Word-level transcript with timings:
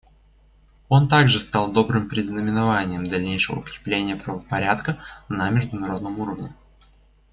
Он 0.89 1.07
также 1.07 1.39
стал 1.39 1.71
добрым 1.71 2.09
предзнаменованием 2.09 3.05
дальнейшего 3.05 3.59
укрепления 3.59 4.15
правопорядка 4.15 4.97
на 5.29 5.47
международном 5.51 6.19
уровне. 6.19 6.55